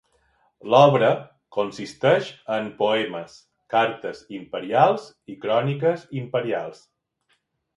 [0.73, 1.09] L'obra
[1.57, 3.35] consisteix en poemes,
[3.75, 6.83] cartes imperials i cròniques imperials.